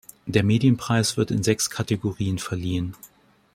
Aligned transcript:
Der 0.25 0.41
Medienpreis 0.43 1.15
wird 1.15 1.29
in 1.29 1.43
sechs 1.43 1.69
Kategorien 1.69 2.39
verliehen. 2.39 2.95